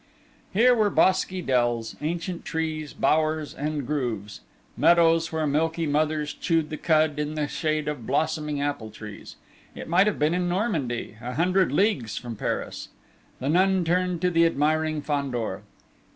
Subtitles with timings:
[0.51, 4.41] Here were bosky dells, ancient trees, bowers and grooves,
[4.75, 9.35] meadows where milky mothers chewed the cud in the shade of blossoming apple trees.
[9.75, 12.89] It might have been in Normandy, a hundred leagues from Paris!
[13.39, 15.61] The nun turned to the admiring Fandor.